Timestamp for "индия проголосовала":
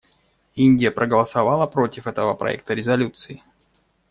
0.55-1.67